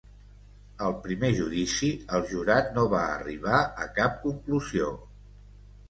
Al 0.85 0.95
primer 1.03 1.29
judici, 1.41 1.91
el 2.19 2.27
jurat 2.33 2.73
no 2.81 2.89
va 2.97 3.05
arribar 3.13 3.63
a 3.87 3.89
cap 4.01 4.21
conclusió. 4.29 4.93